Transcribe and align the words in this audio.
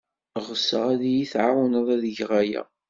Ɣseɣ 0.45 0.83
ad 0.93 1.01
iyi-tɛawned 1.09 1.75
ad 1.93 2.03
geɣ 2.15 2.31
aya. 2.41 2.63